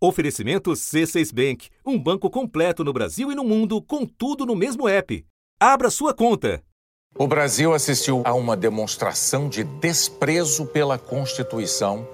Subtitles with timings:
[0.00, 4.88] Oferecimento C6 Bank, um banco completo no Brasil e no mundo, com tudo no mesmo
[4.88, 5.26] app.
[5.58, 6.62] Abra sua conta.
[7.16, 12.06] O Brasil assistiu a uma demonstração de desprezo pela Constituição,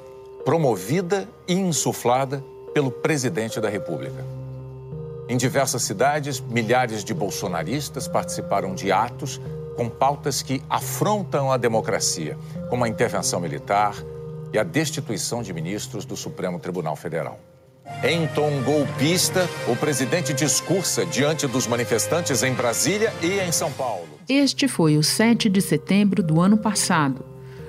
[0.47, 2.43] promovida e insuflada
[2.73, 4.25] pelo presidente da República.
[5.29, 9.39] Em diversas cidades, milhares de bolsonaristas participaram de atos
[9.77, 12.39] com pautas que afrontam a democracia,
[12.71, 13.95] como a intervenção militar
[14.55, 17.39] e a destituição de ministros do Supremo Tribunal Federal.
[18.03, 24.09] Em tom golpista, o presidente discursa diante dos manifestantes em Brasília e em São Paulo.
[24.27, 27.23] Este foi o 7 de setembro do ano passado.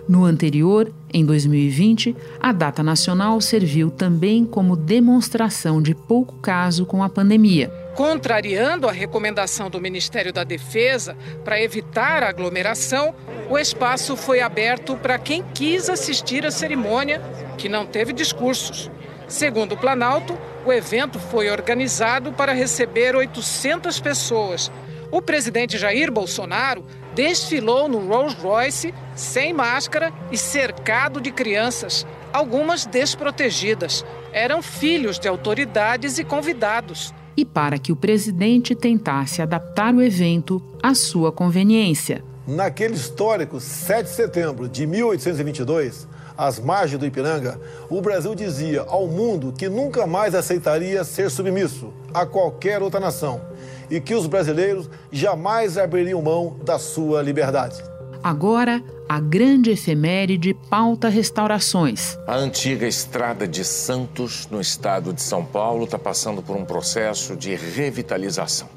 [0.07, 7.03] No anterior, em 2020, a data nacional serviu também como demonstração de pouco caso com
[7.03, 7.69] a pandemia.
[7.95, 13.15] Contrariando a recomendação do Ministério da Defesa para evitar a aglomeração,
[13.49, 17.21] o espaço foi aberto para quem quis assistir à cerimônia,
[17.57, 18.91] que não teve discursos.
[19.27, 24.71] Segundo o Planalto, o evento foi organizado para receber 800 pessoas.
[25.11, 32.85] O presidente Jair Bolsonaro desfilou no Rolls Royce sem máscara e cercado de crianças, algumas
[32.85, 34.05] desprotegidas.
[34.31, 37.13] Eram filhos de autoridades e convidados.
[37.37, 42.23] E para que o presidente tentasse adaptar o evento à sua conveniência.
[42.47, 49.07] Naquele histórico 7 de setembro de 1822, às margens do Ipiranga, o Brasil dizia ao
[49.07, 53.41] mundo que nunca mais aceitaria ser submisso a qualquer outra nação
[53.89, 57.81] e que os brasileiros jamais abririam mão da sua liberdade.
[58.23, 62.17] Agora, a grande efeméride pauta restaurações.
[62.25, 67.35] A antiga estrada de Santos, no estado de São Paulo, está passando por um processo
[67.35, 68.67] de revitalização.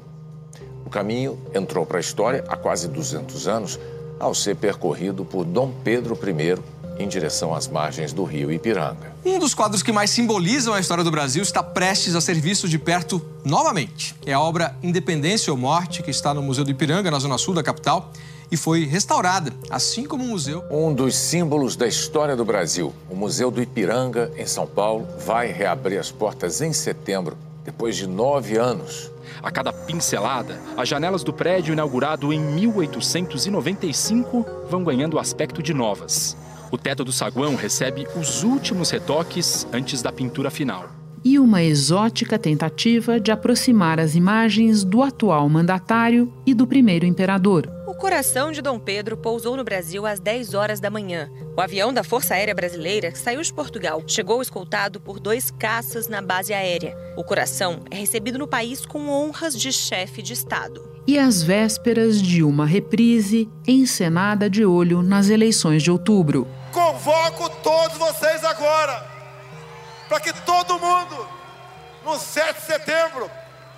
[0.85, 3.79] O caminho entrou para a história há quase 200 anos,
[4.19, 9.13] ao ser percorrido por Dom Pedro I em direção às margens do rio Ipiranga.
[9.25, 12.67] Um dos quadros que mais simbolizam a história do Brasil está prestes a ser visto
[12.67, 14.13] de perto novamente.
[14.25, 17.53] É a obra Independência ou Morte, que está no Museu do Ipiranga, na zona sul
[17.53, 18.11] da capital,
[18.51, 20.63] e foi restaurada, assim como o museu.
[20.69, 25.51] Um dos símbolos da história do Brasil, o Museu do Ipiranga, em São Paulo, vai
[25.51, 29.11] reabrir as portas em setembro, depois de nove anos.
[29.41, 35.73] A cada pincelada, as janelas do prédio inaugurado em 1895 vão ganhando o aspecto de
[35.73, 36.35] novas.
[36.71, 40.89] O teto do saguão recebe os últimos retoques antes da pintura final.
[41.23, 47.69] E uma exótica tentativa de aproximar as imagens do atual mandatário e do primeiro imperador.
[47.87, 51.29] O coração de Dom Pedro pousou no Brasil às 10 horas da manhã.
[51.57, 54.01] O avião da Força Aérea Brasileira saiu de Portugal.
[54.07, 56.95] Chegou escoltado por dois caças na base aérea.
[57.17, 62.21] O coração é recebido no país com honras de chefe de Estado e às vésperas
[62.21, 66.47] de uma reprise encenada de olho nas eleições de outubro.
[66.71, 69.05] Convoco todos vocês agora
[70.07, 71.27] para que todo mundo,
[72.03, 73.29] no 7 de setembro,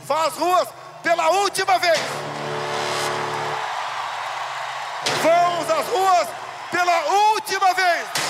[0.02, 0.68] vá às ruas
[1.03, 2.00] pela última vez.
[5.22, 6.28] Vamos às ruas
[6.72, 8.22] pela última vez.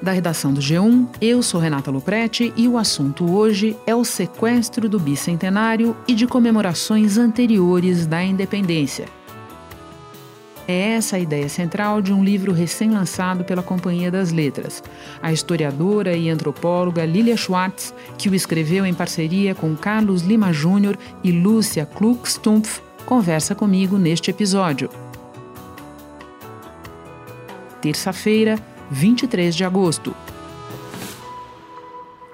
[0.00, 1.06] da redação do G1.
[1.20, 6.26] Eu sou Renata Luprete e o assunto hoje é o sequestro do bicentenário e de
[6.26, 9.17] comemorações anteriores da independência.
[10.70, 14.82] É essa a ideia central de um livro recém-lançado pela Companhia das Letras.
[15.22, 20.98] A historiadora e antropóloga Lilia Schwartz, que o escreveu em parceria com Carlos Lima Júnior
[21.24, 24.90] e Lúcia Klug-Stumpf, conversa comigo neste episódio.
[27.80, 28.58] Terça-feira,
[28.90, 30.14] 23 de agosto.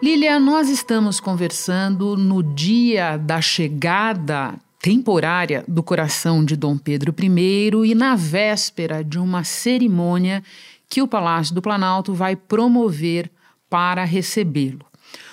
[0.02, 7.90] Lilia, nós estamos conversando no dia da chegada temporária do coração de Dom Pedro I
[7.90, 10.42] e na véspera de uma cerimônia
[10.90, 13.30] que o Palácio do Planalto vai promover
[13.70, 14.84] para recebê-lo.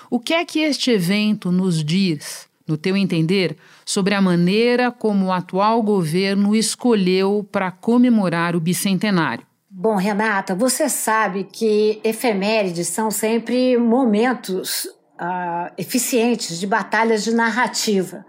[0.09, 5.25] O que é que este evento nos diz, no teu entender, sobre a maneira como
[5.25, 9.45] o atual governo escolheu para comemorar o bicentenário?
[9.69, 18.25] Bom, Renata, você sabe que efemérides são sempre momentos uh, eficientes de batalhas de narrativa.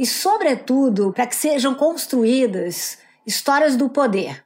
[0.00, 4.42] E, sobretudo, para que sejam construídas histórias do poder.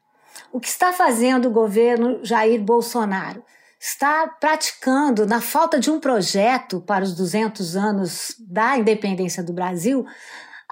[0.53, 3.41] O que está fazendo o governo Jair Bolsonaro?
[3.79, 10.05] Está praticando, na falta de um projeto para os 200 anos da independência do Brasil,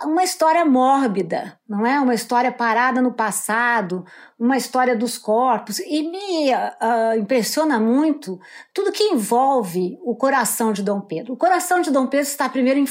[0.02, 1.98] uma história mórbida, não é?
[1.98, 4.04] Uma história parada no passado,
[4.38, 5.78] uma história dos corpos.
[5.78, 8.38] E me uh, impressiona muito
[8.74, 11.32] tudo que envolve o coração de Dom Pedro.
[11.32, 12.84] O coração de Dom Pedro está primeiro em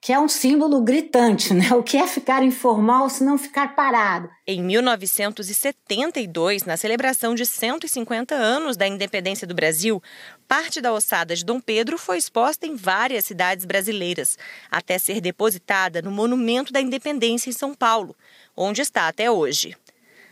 [0.00, 1.74] que é um símbolo gritante, né?
[1.74, 4.30] O que é ficar informal se não ficar parado?
[4.46, 10.00] Em 1972, na celebração de 150 anos da independência do Brasil,
[10.46, 14.38] parte da ossada de Dom Pedro foi exposta em várias cidades brasileiras,
[14.70, 18.14] até ser depositada no Monumento da Independência São Paulo,
[18.56, 19.76] onde está até hoje.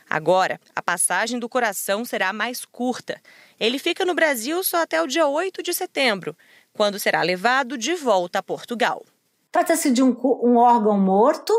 [0.09, 3.21] Agora, a passagem do coração será mais curta.
[3.59, 6.37] Ele fica no Brasil só até o dia 8 de setembro,
[6.73, 9.05] quando será levado de volta a Portugal.
[9.51, 11.53] Trata-se de um, um órgão morto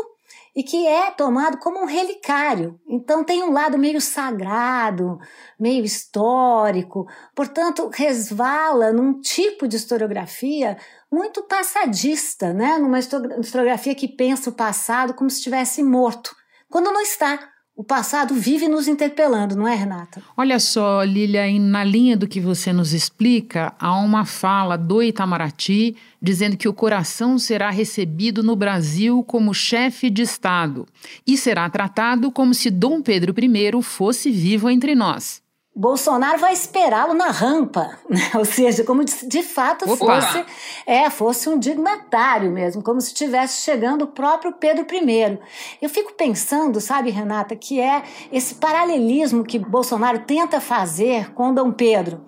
[0.56, 2.80] e que é tomado como um relicário.
[2.88, 5.18] Então tem um lado meio sagrado,
[5.60, 10.78] meio histórico, portanto resvala num tipo de historiografia
[11.12, 12.78] muito passadista, né?
[12.78, 16.34] Numa historiografia que pensa o passado como se estivesse morto,
[16.70, 17.38] quando não está.
[17.78, 20.22] O passado vive nos interpelando, não é, Renata?
[20.34, 25.94] Olha só, Lilia, na linha do que você nos explica, há uma fala do Itamaraty
[26.20, 30.86] dizendo que o coração será recebido no Brasil como chefe de Estado
[31.26, 35.42] e será tratado como se Dom Pedro I fosse vivo entre nós.
[35.78, 37.98] Bolsonaro vai esperá-lo na rampa,
[38.34, 40.46] ou seja, como de, de fato fosse,
[40.86, 45.38] é, fosse um dignatário mesmo, como se estivesse chegando o próprio Pedro I.
[45.82, 48.02] Eu fico pensando, sabe, Renata, que é
[48.32, 52.24] esse paralelismo que Bolsonaro tenta fazer com Dom Pedro,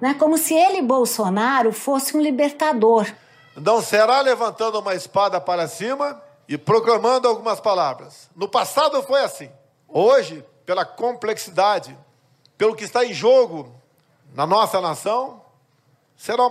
[0.00, 0.14] né?
[0.14, 3.06] como se ele, Bolsonaro, fosse um libertador.
[3.54, 8.28] Não será levantando uma espada para cima e proclamando algumas palavras.
[8.34, 9.48] No passado foi assim.
[9.86, 11.96] Hoje, pela complexidade
[12.58, 13.72] pelo que está em jogo
[14.34, 15.40] na nossa nação,
[16.16, 16.44] será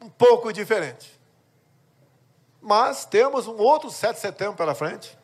[0.00, 1.20] um pouco diferente.
[2.60, 5.16] Mas temos um outro 7 de setembro pela frente.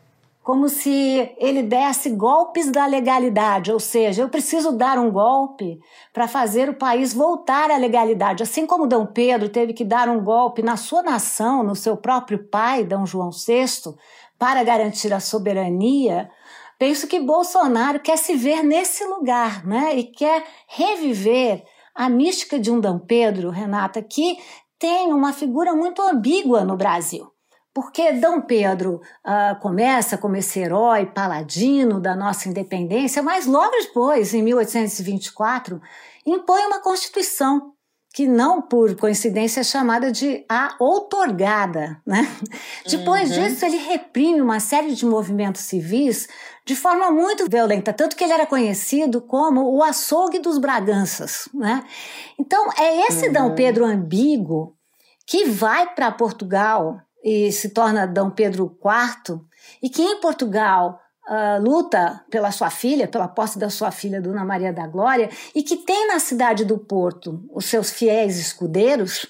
[0.43, 5.79] Como se ele desse golpes da legalidade, ou seja, eu preciso dar um golpe
[6.13, 8.43] para fazer o país voltar à legalidade.
[8.43, 12.45] Assim como Dom Pedro teve que dar um golpe na sua nação, no seu próprio
[12.49, 13.95] pai, Dom João VI,
[14.39, 16.31] para garantir a soberania,
[16.79, 19.97] Penso que Bolsonaro quer se ver nesse lugar, né?
[19.97, 21.65] E quer reviver
[21.95, 24.39] a mística de um Dom Pedro, Renata, que
[24.79, 27.33] tem uma figura muito ambígua no Brasil.
[27.75, 34.33] Porque Dom Pedro uh, começa como esse herói paladino da nossa independência, mas logo depois,
[34.33, 35.81] em 1824,
[36.25, 37.73] impõe uma Constituição
[38.13, 42.01] que não por coincidência é chamada de a outorgada.
[42.07, 42.27] Né?
[42.87, 43.43] Depois uhum.
[43.43, 46.29] disso, ele reprime uma série de movimentos civis
[46.65, 51.49] de forma muito violenta, tanto que ele era conhecido como o açougue dos Braganças.
[51.55, 51.85] Né?
[52.39, 53.33] Então, é esse uhum.
[53.33, 54.75] Dom Pedro ambíguo
[55.27, 59.41] que vai para Portugal e se torna Dom Pedro IV,
[59.83, 64.45] e que em Portugal uh, luta pela sua filha, pela posse da sua filha, Dona
[64.45, 69.27] Maria da Glória, e que tem na cidade do Porto os seus fiéis escudeiros.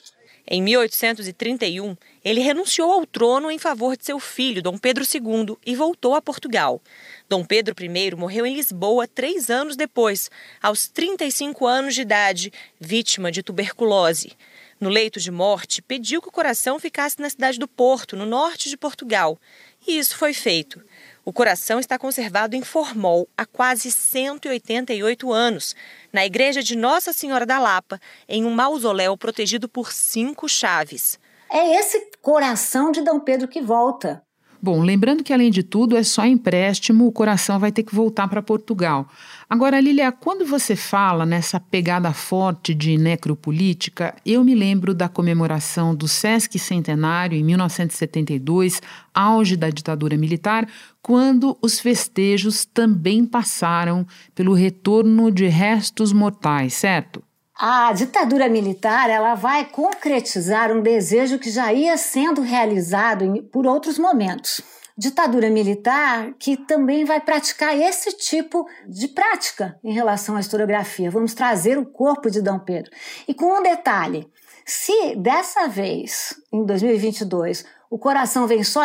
[0.50, 5.76] Em 1831, ele renunciou ao trono em favor de seu filho, Dom Pedro II, e
[5.76, 6.80] voltou a Portugal.
[7.28, 10.30] Dom Pedro I morreu em Lisboa três anos depois,
[10.62, 14.32] aos 35 anos de idade, vítima de tuberculose.
[14.80, 18.70] No leito de morte, pediu que o coração ficasse na cidade do Porto, no norte
[18.70, 19.38] de Portugal.
[19.86, 20.80] E isso foi feito.
[21.28, 25.76] O coração está conservado em Formol há quase 188 anos,
[26.10, 31.20] na igreja de Nossa Senhora da Lapa, em um mausoléu protegido por cinco chaves.
[31.52, 34.22] É esse coração de Dom Pedro que volta.
[34.60, 38.26] Bom, lembrando que além de tudo é só empréstimo, o coração vai ter que voltar
[38.26, 39.08] para Portugal.
[39.48, 45.94] Agora, Lilia, quando você fala nessa pegada forte de necropolítica, eu me lembro da comemoração
[45.94, 48.82] do Sesc Centenário em 1972,
[49.14, 50.68] auge da ditadura militar,
[51.00, 57.22] quando os festejos também passaram pelo retorno de restos mortais, certo?
[57.60, 63.98] A ditadura militar ela vai concretizar um desejo que já ia sendo realizado por outros
[63.98, 64.60] momentos.
[64.96, 71.10] Ditadura militar que também vai praticar esse tipo de prática em relação à historiografia.
[71.10, 72.92] Vamos trazer o corpo de Dom Pedro.
[73.26, 74.30] E com um detalhe:
[74.64, 78.82] se dessa vez, em 2022, o coração vem só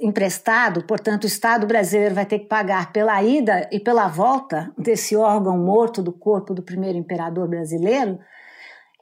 [0.00, 5.14] emprestado, portanto, o Estado brasileiro vai ter que pagar pela ida e pela volta desse
[5.14, 8.18] órgão morto do corpo do primeiro imperador brasileiro.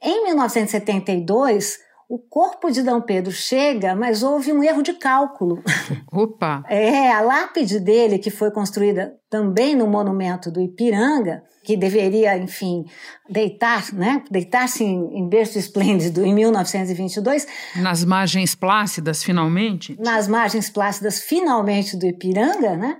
[0.03, 2.89] Em 1972, o corpo de D.
[3.05, 5.61] Pedro chega, mas houve um erro de cálculo.
[6.11, 6.63] Opa!
[6.69, 12.85] É, a lápide dele, que foi construída também no monumento do Ipiranga, que deveria, enfim,
[13.29, 17.45] deitar, né, deitar-se em, em berço esplêndido em 1922.
[17.75, 19.97] Nas margens plácidas, finalmente?
[19.99, 22.97] Nas margens plácidas, finalmente, do Ipiranga, né?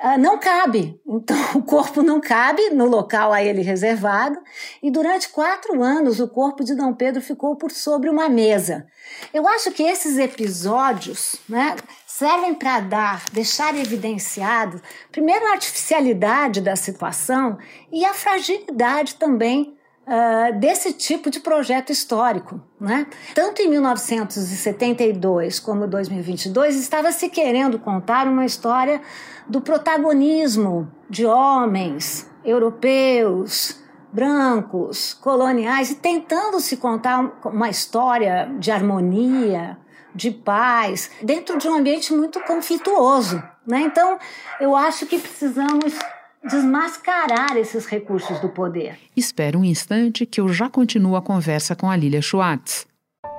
[0.00, 1.00] Ah, não cabe.
[1.04, 4.40] Então, o corpo não cabe no local a ele reservado.
[4.80, 8.86] E durante quatro anos, o corpo de Dom Pedro ficou por sobre uma mesa.
[9.34, 11.74] Eu acho que esses episódios né,
[12.06, 17.58] servem para dar, deixar evidenciado, primeiro, a artificialidade da situação
[17.92, 19.74] e a fragilidade também
[20.08, 22.58] Uh, desse tipo de projeto histórico.
[22.80, 23.06] Né?
[23.34, 29.02] Tanto em 1972 como 2022, estava se querendo contar uma história
[29.48, 33.80] do protagonismo de homens europeus,
[34.12, 39.78] brancos, coloniais, e tentando se contar uma história de harmonia,
[40.14, 43.42] de paz, dentro de um ambiente muito conflituoso.
[43.66, 43.82] Né?
[43.82, 44.18] Então,
[44.60, 45.94] eu acho que precisamos
[46.42, 48.98] desmascarar esses recursos do poder.
[49.16, 52.86] Espera um instante que eu já continuo a conversa com a Lilia Schwartz.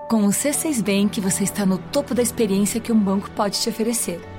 [0.09, 3.69] Com o C6 Bank, você está no topo da experiência que um banco pode te
[3.69, 4.38] oferecer.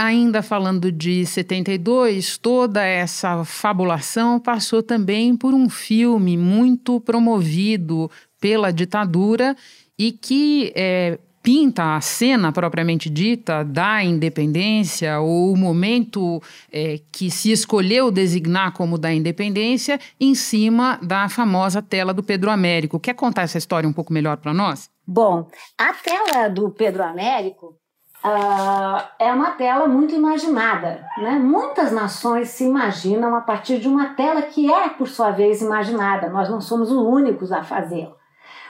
[0.00, 8.72] ainda falando de 72, toda essa fabulação passou também por um filme muito promovido pela
[8.72, 9.54] ditadura
[9.98, 16.42] e que é, pinta a cena propriamente dita da independência ou o momento
[16.72, 22.50] é, que se escolheu designar como da independência em cima da famosa tela do Pedro
[22.50, 22.98] Américo.
[22.98, 24.88] Quer contar essa história um pouco melhor para nós?
[25.06, 27.79] Bom, a tela do Pedro Américo
[28.24, 31.04] uh, é uma tela muito imaginada.
[31.18, 31.32] Né?
[31.32, 36.28] Muitas nações se imaginam a partir de uma tela que é, por sua vez, imaginada.
[36.28, 38.16] Nós não somos os únicos a fazê-lo.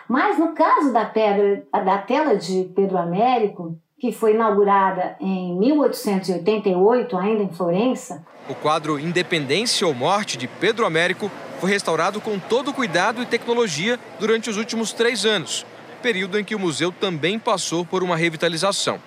[0.08, 7.16] Mas no caso da pedra, da tela de Pedro Américo, que foi inaugurada em 1888,
[7.16, 8.24] ainda em Florença.
[8.48, 11.30] O quadro Independência ou Morte de Pedro Américo
[11.60, 15.66] foi restaurado com todo cuidado e tecnologia durante os últimos três anos,
[16.02, 18.98] período em que o museu também passou por uma revitalização.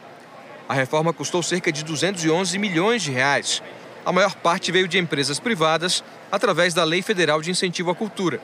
[0.68, 3.62] A reforma custou cerca de 211 milhões de reais.
[4.06, 8.40] A maior parte veio de empresas privadas através da Lei Federal de Incentivo à Cultura.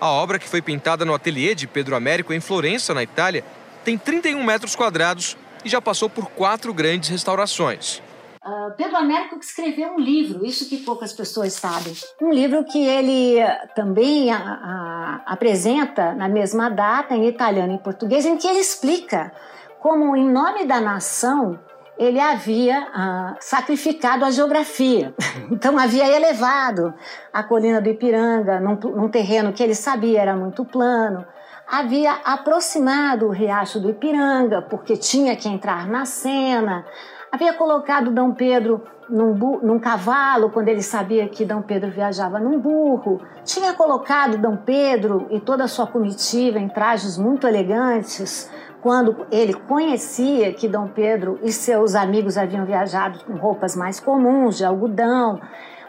[0.00, 3.44] A obra, que foi pintada no ateliê de Pedro Américo, em Florença, na Itália,
[3.84, 8.02] tem 31 metros quadrados e já passou por quatro grandes restaurações.
[8.44, 11.92] Uh, Pedro Américo que escreveu um livro, isso que poucas pessoas sabem.
[12.22, 13.38] Um livro que ele
[13.74, 19.32] também a, a, apresenta na mesma data, em italiano e português, em que ele explica
[19.86, 21.60] como, em nome da nação,
[21.96, 25.14] ele havia ah, sacrificado a geografia.
[25.48, 26.92] Então, havia elevado
[27.32, 31.24] a colina do Ipiranga num, num, terreno que ele sabia era muito plano,
[31.70, 36.84] havia aproximado o riacho do Ipiranga, porque tinha que entrar na cena,
[37.30, 42.58] havia colocado Dom Pedro num, num cavalo, quando ele sabia que Dom Pedro viajava num
[42.58, 48.50] burro, tinha colocado Dom Pedro e toda a sua comitiva em trajes muito elegantes
[48.82, 54.56] quando ele conhecia que Dom Pedro e seus amigos haviam viajado com roupas mais comuns,
[54.56, 55.40] de algodão.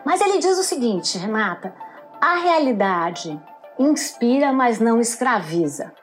[0.05, 1.73] Mas ele diz o seguinte, Renata:
[2.19, 3.39] a realidade
[3.77, 5.93] inspira, mas não escraviza.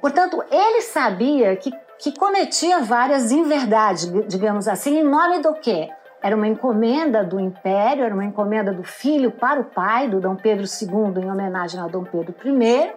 [0.00, 5.88] Portanto, ele sabia que, que cometia várias inverdades, digamos assim, em nome do quê?
[6.22, 10.36] Era uma encomenda do império, era uma encomenda do filho para o pai, do Dom
[10.36, 12.92] Pedro II, em homenagem ao Dom Pedro I,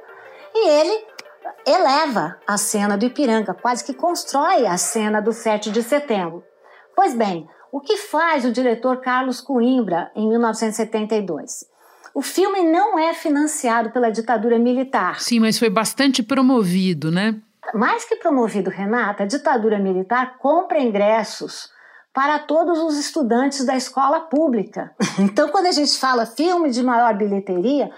[0.54, 1.08] e ele
[1.66, 6.44] eleva a cena do Ipiranga, quase que constrói a cena do 7 de setembro.
[6.96, 11.66] Pois bem, o que faz o diretor Carlos Coimbra em 1972?
[12.14, 15.20] O filme não é financiado pela ditadura militar.
[15.20, 17.36] Sim, mas foi bastante promovido, né?
[17.74, 21.70] Mais que promovido, Renata, a ditadura militar compra ingressos
[22.14, 24.96] para todos os estudantes da escola pública.
[25.20, 27.92] Então, quando a gente fala filme de maior bilheteria,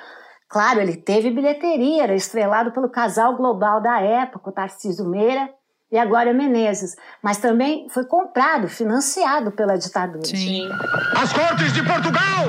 [0.49, 5.49] Claro, ele teve bilheteria, era estrelado pelo casal global da época, o Tarcísio Meira
[5.91, 10.25] e agora Menezes, mas também foi comprado, financiado pela ditadura.
[10.25, 10.67] Sim.
[11.15, 12.45] As cortes de Portugal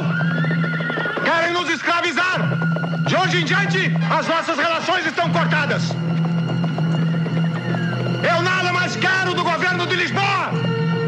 [1.24, 2.38] querem nos escravizar.
[3.06, 5.82] De hoje em diante, as nossas relações estão cortadas.
[8.28, 10.50] Eu nada mais quero do governo de Lisboa.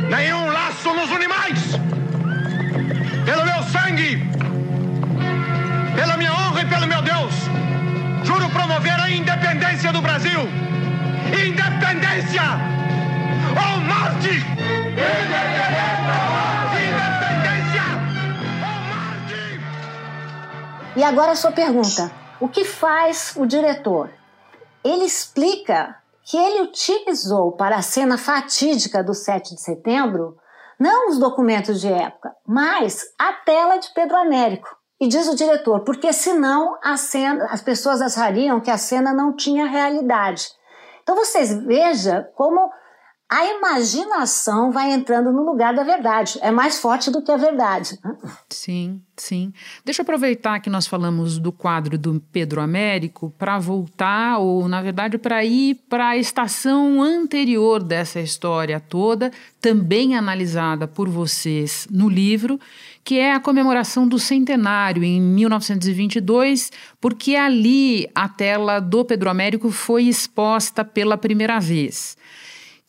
[0.08, 1.39] Nenhum laço nos une mais.
[8.62, 10.40] A independência do Brasil.
[11.28, 12.42] Independência
[13.50, 14.30] ou morte!
[16.76, 17.82] Independência
[18.62, 19.60] ou morte!
[20.96, 24.10] E agora a sua pergunta: o que faz o diretor?
[24.84, 30.36] Ele explica que ele utilizou para a cena fatídica do 7 de setembro
[30.78, 34.79] não os documentos de época, mas a tela de Pedro Américo.
[35.00, 39.34] E diz o diretor, porque senão a cena, as pessoas achariam que a cena não
[39.34, 40.46] tinha realidade.
[41.02, 42.70] Então vocês vejam como
[43.30, 46.36] a imaginação vai entrando no lugar da verdade.
[46.42, 47.96] É mais forte do que a verdade.
[48.48, 49.52] Sim, sim.
[49.84, 54.82] Deixa eu aproveitar que nós falamos do quadro do Pedro Américo para voltar, ou na
[54.82, 62.08] verdade para ir para a estação anterior dessa história toda, também analisada por vocês no
[62.08, 62.58] livro,
[63.04, 69.70] que é a comemoração do centenário em 1922, porque ali a tela do Pedro Américo
[69.70, 72.18] foi exposta pela primeira vez.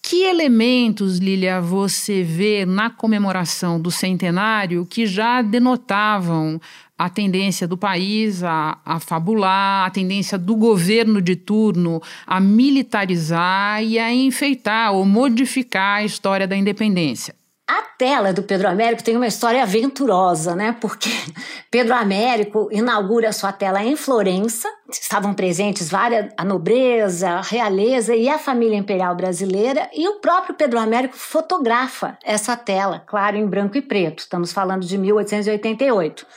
[0.01, 6.59] Que elementos, Lilia, você vê na comemoração do centenário que já denotavam
[6.97, 13.83] a tendência do país a, a fabular, a tendência do governo de turno a militarizar
[13.83, 17.40] e a enfeitar ou modificar a história da independência?
[17.71, 20.75] A tela do Pedro Américo tem uma história aventurosa, né?
[20.81, 21.09] Porque
[21.71, 24.67] Pedro Américo inaugura sua tela em Florença.
[24.89, 30.53] Estavam presentes várias a nobreza, a realeza e a família imperial brasileira, e o próprio
[30.53, 34.19] Pedro Américo fotografa essa tela, claro, em branco e preto.
[34.19, 36.27] Estamos falando de 1888.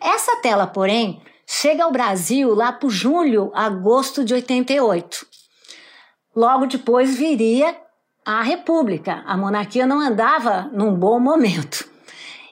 [0.00, 5.26] Essa tela, porém, chega ao Brasil lá por julho, agosto de 88.
[6.36, 7.74] Logo depois viria
[8.28, 9.22] a república.
[9.26, 11.88] A monarquia não andava num bom momento.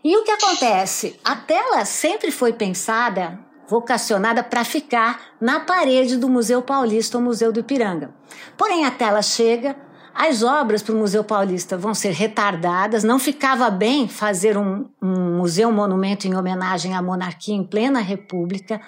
[0.03, 1.21] E o que acontece?
[1.23, 7.53] A tela sempre foi pensada, vocacionada para ficar na parede do Museu Paulista ou Museu
[7.53, 8.15] do Ipiranga.
[8.57, 9.77] Porém, a tela chega,
[10.15, 15.37] as obras para o Museu Paulista vão ser retardadas, não ficava bem fazer um, um
[15.37, 18.81] museu monumento em homenagem à monarquia em plena república,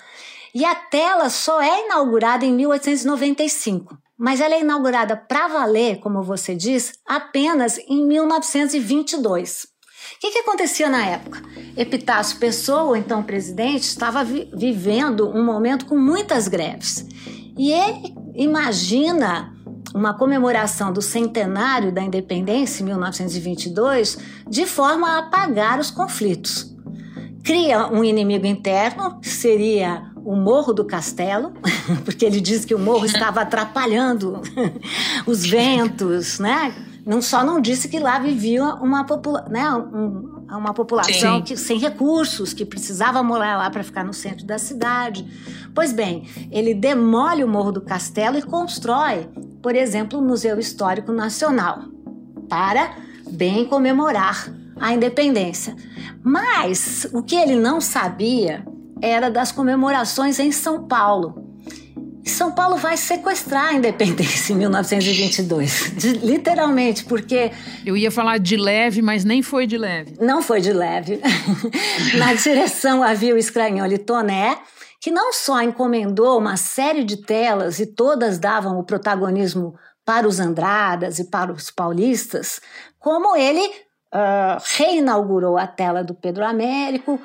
[0.55, 6.23] e a tela só é inaugurada em 1895 mas ela é inaugurada para valer, como
[6.23, 9.69] você diz, apenas em 1922.
[10.17, 11.41] O que, que, acontecia na época?
[11.77, 17.07] Epitácio Pessoa, então presidente, estava vi vivendo um momento com muitas greves.
[17.57, 19.55] E ele imagina
[19.95, 26.75] uma comemoração do centenário da independência em 1922 de forma a apagar os conflitos.
[27.45, 31.55] Cria um inimigo interno, que seria o Morro do Castelo,
[32.05, 34.43] porque ele diz que o morro estava atrapalhando
[35.27, 36.75] os ventos, né?
[37.07, 41.79] Não só não disse que lá vivia uma, popula né, um, uma população que, sem
[41.79, 45.27] recursos, que precisava morar lá para ficar no centro da cidade.
[45.75, 49.31] Pois bem, ele demole o Morro do Castelo e constrói,
[49.63, 51.85] por exemplo, o Museu Histórico Nacional,
[52.51, 52.97] para
[53.31, 55.75] bem comemorar a independência.
[56.23, 58.63] Mas o que ele não sabia
[59.01, 61.49] era das comemorações em São Paulo.
[62.25, 67.51] São Paulo vai sequestrar a independência em 1922, de, literalmente, porque.
[67.85, 70.15] Eu ia falar de leve, mas nem foi de leve.
[70.21, 71.21] Não foi de leve.
[72.17, 74.59] Na direção havia o Scragnoli Toné,
[75.01, 80.39] que não só encomendou uma série de telas e todas davam o protagonismo para os
[80.41, 82.61] Andradas e para os paulistas,
[82.99, 83.67] como ele
[84.15, 87.21] uh, reinaugurou a tela do Pedro Américo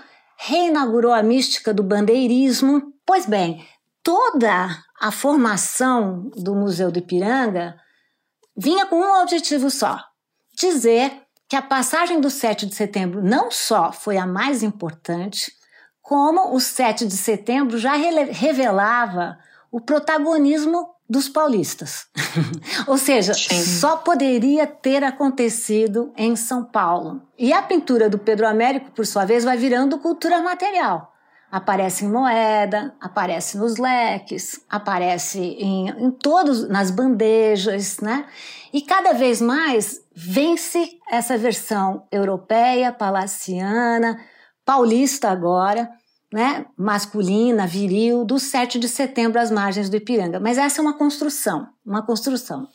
[0.45, 2.93] reinaugurou a mística do bandeirismo.
[3.05, 3.65] Pois bem,
[4.03, 7.75] toda a formação do Museu do Ipiranga
[8.55, 10.03] vinha com um objetivo só:
[10.57, 15.51] dizer que a passagem do 7 de setembro não só foi a mais importante,
[16.01, 19.37] como o 7 de setembro já revelava
[19.71, 22.07] o protagonismo dos paulistas.
[22.87, 23.63] Ou seja, Sim.
[23.63, 27.21] só poderia ter acontecido em São Paulo.
[27.37, 31.13] E a pintura do Pedro Américo, por sua vez, vai virando cultura material.
[31.51, 38.25] Aparece em moeda, aparece nos leques, aparece em, em todos, nas bandejas, né?
[38.73, 44.19] E cada vez mais vence essa versão europeia, palaciana,
[44.65, 45.91] paulista agora,
[46.33, 50.39] né, masculina, viril, do 7 de setembro às margens do Ipiranga.
[50.39, 52.67] Mas essa é uma construção, uma construção.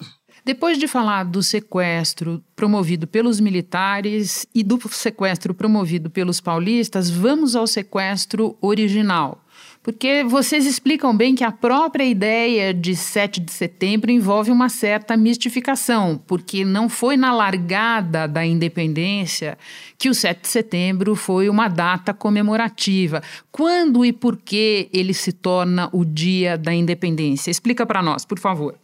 [0.44, 7.57] Depois de falar do sequestro promovido pelos militares e do sequestro promovido pelos paulistas, vamos
[7.57, 9.44] ao sequestro original.
[9.88, 15.16] Porque vocês explicam bem que a própria ideia de 7 de setembro envolve uma certa
[15.16, 19.57] mistificação, porque não foi na largada da independência
[19.96, 23.22] que o 7 de setembro foi uma data comemorativa.
[23.51, 27.51] Quando e por que ele se torna o dia da independência?
[27.51, 28.74] Explica para nós, por favor.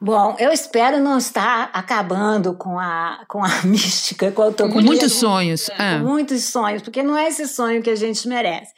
[0.00, 4.30] Bom, eu espero não estar acabando com a, com a mística.
[4.30, 5.68] Com, com muitos sonhos.
[5.76, 5.98] Com é.
[5.98, 8.72] muitos sonhos, porque não é esse sonho que a gente merece.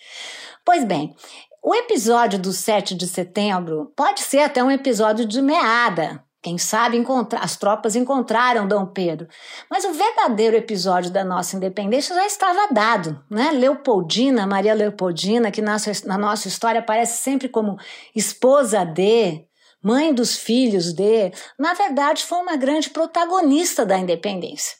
[0.64, 1.14] Pois bem,
[1.64, 6.22] o episódio do 7 de setembro pode ser até um episódio de meada.
[6.42, 7.02] Quem sabe
[7.40, 9.26] as tropas encontraram Dom Pedro.
[9.70, 13.18] Mas o verdadeiro episódio da nossa independência já estava dado.
[13.30, 13.50] Né?
[13.52, 17.78] Leopoldina, Maria Leopoldina, que na, na nossa história aparece sempre como
[18.14, 19.46] esposa de,
[19.82, 24.76] mãe dos filhos de, na verdade foi uma grande protagonista da independência.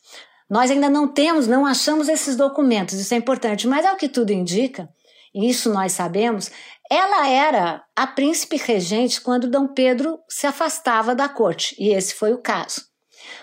[0.51, 4.33] Nós ainda não temos, não achamos esses documentos, isso é importante, mas ao que tudo
[4.33, 4.87] indica,
[5.35, 6.51] isso nós sabemos,
[6.91, 12.33] ela era a príncipe regente quando Dom Pedro se afastava da corte, e esse foi
[12.33, 12.83] o caso.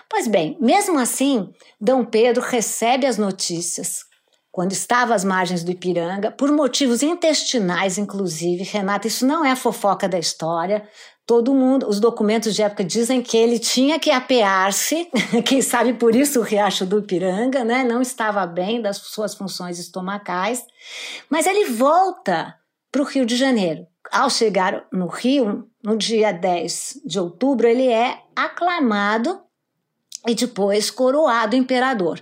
[0.08, 1.50] Pois bem, mesmo assim,
[1.80, 4.04] Dom Pedro recebe as notícias
[4.52, 8.62] quando estava às margens do Ipiranga, por motivos intestinais, inclusive.
[8.64, 10.86] Renata, isso não é fofoca da história.
[11.26, 15.08] Todo mundo, os documentos de época dizem que ele tinha que apear-se,
[15.46, 17.82] quem sabe por isso o Riacho do Ipiranga, né?
[17.82, 20.62] Não estava bem das suas funções estomacais.
[21.30, 22.54] Mas ele volta
[22.92, 23.86] para o Rio de Janeiro.
[24.12, 29.40] Ao chegar no Rio, no dia 10 de outubro, ele é aclamado
[30.28, 32.20] e depois coroado imperador.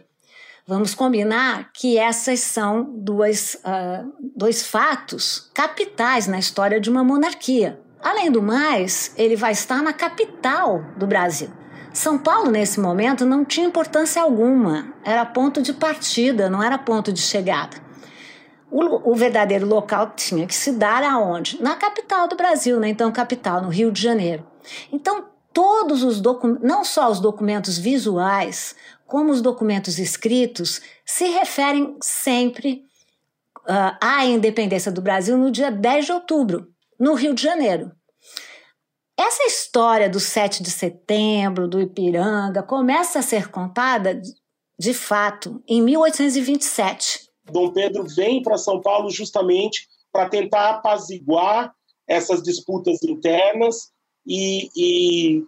[0.67, 7.81] Vamos combinar que essas são dois, uh, dois fatos capitais na história de uma monarquia.
[8.01, 11.51] Além do mais, ele vai estar na capital do Brasil.
[11.93, 17.13] São Paulo, nesse momento, não tinha importância alguma, era ponto de partida, não era ponto
[17.13, 17.77] de chegada.
[18.71, 21.61] O, o, verdadeiro local tinha que se dar aonde?
[21.61, 22.89] Na capital do Brasil, né?
[22.89, 24.47] Então, capital, no Rio de Janeiro.
[24.93, 31.97] Então, todos os documentos, não só os documentos visuais, como os documentos escritos, se referem
[32.01, 32.85] sempre
[33.63, 37.91] uh, à independência do Brasil no dia 10 de outubro, no Rio de Janeiro.
[39.19, 44.21] Essa história do 7 de setembro, do Ipiranga, começa a ser contada,
[44.79, 47.10] de fato, em 1827
[47.51, 51.73] Dom Pedro vem para São Paulo justamente para tentar apaziguar
[52.07, 53.91] essas disputas internas
[54.27, 55.45] e, e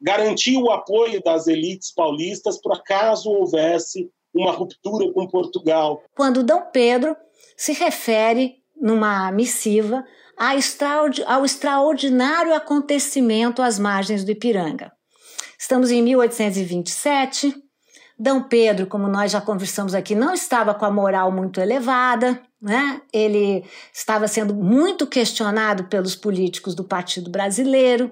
[0.00, 6.02] garantir o apoio das elites paulistas por acaso houvesse uma ruptura com Portugal.
[6.14, 7.16] Quando Dom Pedro
[7.56, 10.04] se refere numa missiva
[10.36, 14.92] ao extraordinário acontecimento às margens do Ipiranga.
[15.58, 17.54] Estamos em 1827,
[18.18, 18.30] D.
[18.48, 23.02] Pedro, como nós já conversamos aqui, não estava com a moral muito elevada, né?
[23.12, 28.06] ele estava sendo muito questionado pelos políticos do Partido Brasileiro,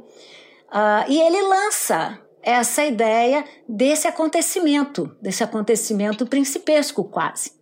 [0.69, 7.53] uh, e ele lança essa ideia desse acontecimento, desse acontecimento principesco quase,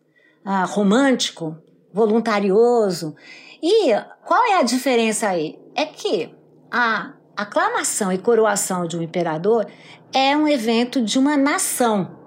[0.44, 1.56] uh, romântico,
[1.94, 3.14] voluntarioso.
[3.62, 3.92] E
[4.24, 5.56] qual é a diferença aí?
[5.76, 6.34] É que
[6.72, 9.64] a aclamação e coroação de um imperador
[10.12, 12.21] é um evento de uma nação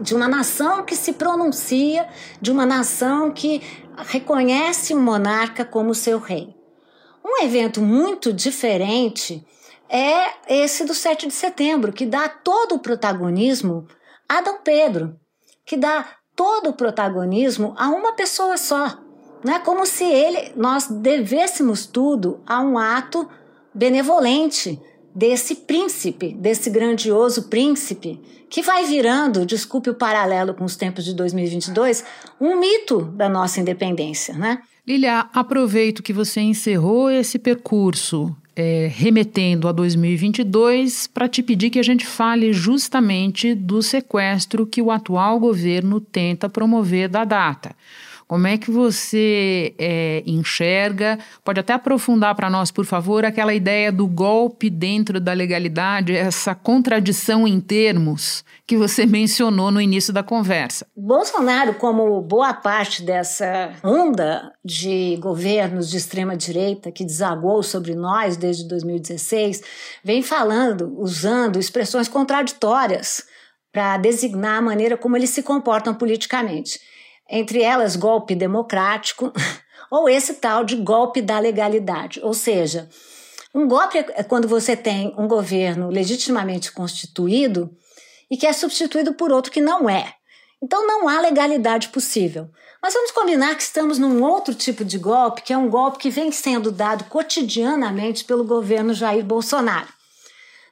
[0.00, 2.08] de uma nação que se pronuncia,
[2.40, 3.62] de uma nação que
[3.96, 6.54] reconhece o monarca como seu rei.
[7.24, 9.46] Um evento muito diferente
[9.88, 13.86] é esse do 7 de setembro, que dá todo o protagonismo
[14.28, 15.16] a Dom Pedro,
[15.66, 18.98] que dá todo o protagonismo a uma pessoa só.
[19.44, 23.28] Não é como se ele nós devêssemos tudo a um ato
[23.74, 24.80] benevolente
[25.14, 31.14] desse príncipe, desse grandioso príncipe, que vai virando, desculpe o paralelo com os tempos de
[31.14, 32.04] 2022,
[32.40, 34.60] um mito da nossa independência, né?
[34.86, 41.78] Lilia, aproveito que você encerrou esse percurso é, remetendo a 2022 para te pedir que
[41.78, 47.74] a gente fale justamente do sequestro que o atual governo tenta promover da data.
[48.30, 51.18] Como é que você é, enxerga?
[51.44, 56.54] Pode até aprofundar para nós, por favor, aquela ideia do golpe dentro da legalidade, essa
[56.54, 60.86] contradição em termos que você mencionou no início da conversa.
[60.96, 68.36] Bolsonaro, como boa parte dessa onda de governos de extrema direita que desagou sobre nós
[68.36, 69.60] desde 2016,
[70.04, 73.24] vem falando, usando expressões contraditórias
[73.72, 76.78] para designar a maneira como eles se comportam politicamente
[77.30, 79.32] entre elas golpe democrático
[79.90, 82.20] ou esse tal de golpe da legalidade.
[82.22, 82.88] Ou seja,
[83.54, 87.70] um golpe é quando você tem um governo legitimamente constituído
[88.30, 90.14] e que é substituído por outro que não é.
[90.62, 92.48] Então não há legalidade possível.
[92.82, 96.10] Mas vamos combinar que estamos num outro tipo de golpe, que é um golpe que
[96.10, 99.88] vem sendo dado cotidianamente pelo governo Jair Bolsonaro.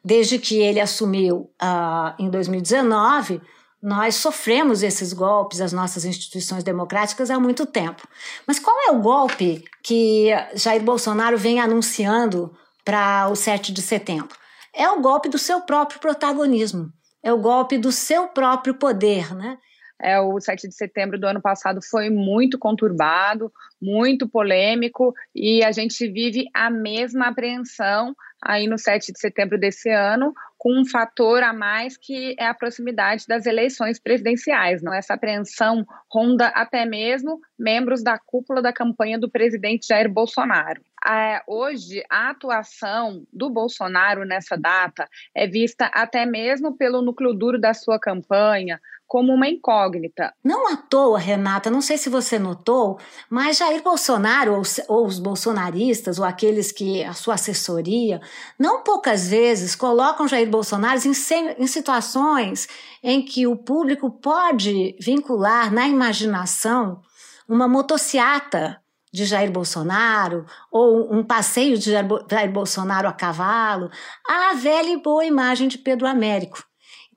[0.05, 3.43] Desde que ele assumiu uh, em 2019,
[3.83, 8.07] nós sofremos esses golpes, as nossas instituições democráticas, há muito tempo.
[8.47, 12.53] Mas qual é o golpe que Jair Bolsonaro vem anunciando
[12.85, 14.37] para o 7 de setembro?
[14.75, 19.59] É o golpe do seu próprio protagonismo, é o golpe do seu próprio poder, né?
[20.01, 25.73] É, o 7 de setembro do ano passado foi muito conturbado, muito polêmico, e a
[25.73, 31.43] gente vive a mesma apreensão aí no 7 de setembro desse ano, com um fator
[31.43, 34.83] a mais que é a proximidade das eleições presidenciais.
[34.83, 34.93] Não?
[34.93, 40.83] Essa apreensão ronda até mesmo membros da cúpula da campanha do presidente Jair Bolsonaro.
[41.07, 47.59] É, hoje, a atuação do Bolsonaro nessa data é vista até mesmo pelo núcleo duro
[47.59, 50.35] da sua campanha, como uma incógnita.
[50.45, 52.99] Não à toa, Renata, não sei se você notou,
[53.31, 58.21] mas Jair Bolsonaro, ou, ou, os bolsonaristas, ou aqueles que a sua assessoria,
[58.59, 62.69] não poucas vezes colocam Jair Bolsonaro em, em situações
[63.03, 67.01] em que o público pode vincular na imaginação
[67.49, 68.79] uma motociata
[69.11, 73.91] de Jair Bolsonaro ou um passeio de Jair Bolsonaro a cavalo,
[74.29, 76.68] à velha e boa imagem de Pedro Américo.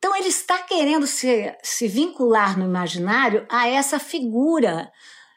[0.04, 4.92] Então, ele está querendo se, se vincular no imaginário a essa figura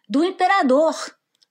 [0.09, 0.95] do imperador,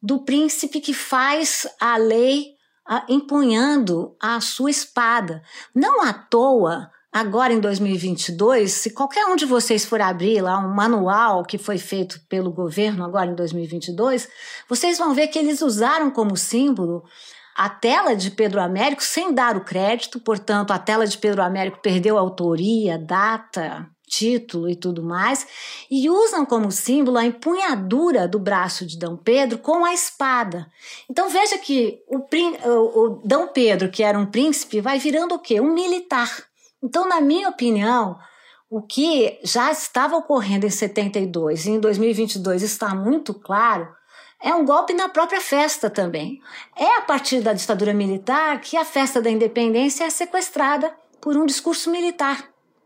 [0.02, 5.44] do príncipe que faz a lei a, empunhando a sua espada.
[5.76, 10.74] Não à toa, agora em 2022, se qualquer um de vocês for abrir lá um
[10.74, 14.28] manual que foi feito pelo governo agora em 2022,
[14.68, 17.04] vocês vão ver que eles usaram como símbolo
[17.56, 21.80] a tela de Pedro Américo sem dar o crédito, portanto, a tela de Pedro Américo
[21.82, 25.48] perdeu autoria, data, título e tudo mais,
[25.90, 30.68] e usam como símbolo a empunhadura do braço de Dom Pedro com a espada.
[31.10, 32.20] Então veja que o,
[32.68, 35.60] o, Dom Pedro, que era um príncipe, vai virando o quê?
[35.60, 36.30] Um militar.
[36.82, 38.18] Então, na minha opinião,
[38.70, 43.88] o que já estava ocorrendo em 72 e em 2022 está muito claro
[44.44, 46.42] é um golpe na própria festa também.
[46.76, 51.46] É a partir da ditadura militar que a festa da independência é sequestrada por um
[51.46, 52.44] discurso militar,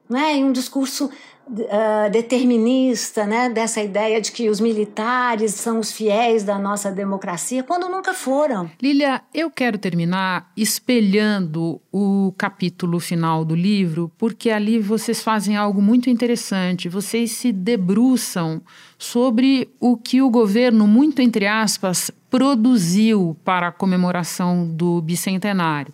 [0.08, 0.38] né?
[0.38, 1.10] E um discurso
[1.50, 3.50] uh, determinista, né?
[3.50, 8.70] Dessa ideia de que os militares são os fiéis da nossa democracia, quando nunca foram.
[8.82, 15.82] Lilia, eu quero terminar espelhando o capítulo final do livro, porque ali vocês fazem algo
[15.82, 16.90] muito interessante.
[16.90, 18.62] Vocês se debruçam
[18.98, 25.94] sobre o que o governo, muito entre aspas, produziu para a comemoração do bicentenário.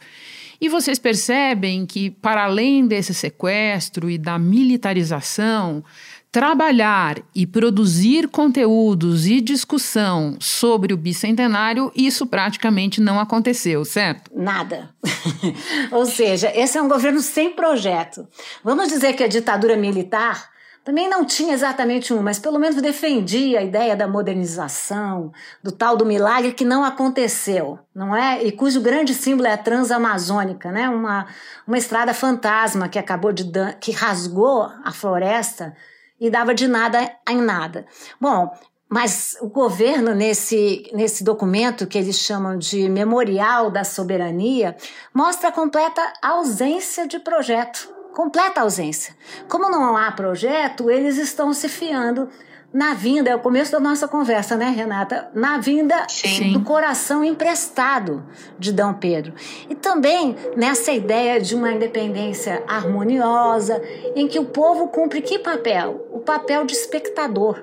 [0.63, 5.83] E vocês percebem que, para além desse sequestro e da militarização,
[6.31, 14.31] trabalhar e produzir conteúdos e discussão sobre o bicentenário, isso praticamente não aconteceu, certo?
[14.33, 14.95] Nada.
[15.91, 18.25] Ou seja, esse é um governo sem projeto.
[18.63, 20.52] Vamos dizer que a ditadura militar
[20.83, 25.31] também não tinha exatamente um, mas pelo menos defendia a ideia da modernização,
[25.63, 28.43] do tal do milagre que não aconteceu, não é?
[28.43, 30.89] E cujo grande símbolo é a Transamazônica, né?
[30.89, 31.25] Uma,
[31.65, 33.45] uma estrada fantasma que acabou de
[33.79, 35.73] que rasgou a floresta
[36.19, 37.85] e dava de nada em nada.
[38.19, 38.51] Bom,
[38.89, 44.75] mas o governo, nesse, nesse documento que eles chamam de Memorial da Soberania,
[45.13, 49.15] mostra a completa ausência de projeto completa ausência.
[49.49, 52.29] Como não há projeto, eles estão se fiando
[52.73, 55.29] na vinda, é o começo da nossa conversa, né, Renata?
[55.35, 56.53] Na vinda Sim.
[56.53, 58.23] do coração emprestado
[58.57, 59.33] de Dom Pedro.
[59.69, 63.79] E também nessa ideia de uma independência harmoniosa,
[64.15, 66.07] em que o povo cumpre que papel?
[66.11, 67.61] O papel de espectador,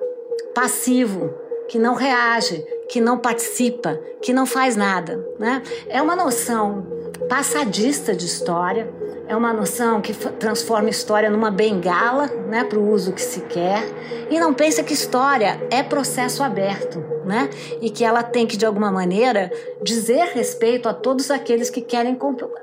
[0.55, 1.35] passivo,
[1.69, 5.25] que não reage, que não participa, que não faz nada.
[5.41, 5.61] Né?
[5.89, 6.87] É uma noção
[7.29, 8.93] passadista de história,
[9.27, 13.83] é uma noção que transforma história numa bengala né, para o uso que se quer,
[14.29, 17.49] e não pensa que história é processo aberto, né?
[17.81, 19.51] e que ela tem que, de alguma maneira,
[19.83, 22.17] dizer respeito a todos aqueles que querem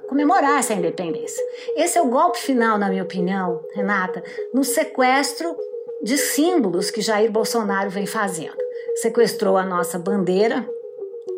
[0.07, 1.43] comemorar essa independência.
[1.75, 5.55] Esse é o golpe final, na minha opinião, Renata, no sequestro
[6.03, 8.67] de símbolos que Jair Bolsonaro vem fazendo
[8.97, 10.67] sequestrou a nossa bandeira,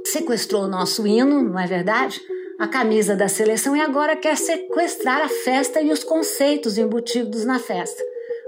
[0.06, 2.22] sequestrou o nosso hino, não é verdade?
[2.60, 7.58] A camisa da seleção e agora quer sequestrar a festa e os conceitos embutidos na
[7.58, 8.04] festa.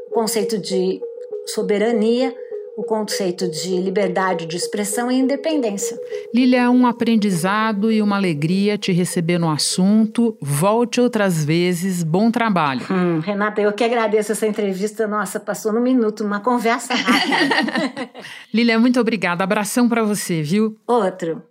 [0.09, 0.99] O conceito de
[1.47, 2.35] soberania,
[2.75, 5.97] o conceito de liberdade de expressão e independência.
[6.35, 10.37] Lília, é um aprendizado e uma alegria te receber no assunto.
[10.41, 12.03] Volte outras vezes.
[12.03, 12.85] Bom trabalho.
[12.91, 15.07] Hum, Renata, eu que agradeço essa entrevista.
[15.07, 18.09] Nossa, passou no minuto, uma conversa rápida.
[18.53, 19.41] Lília, muito obrigada.
[19.41, 20.75] Abração para você, viu?
[20.85, 21.50] Outro.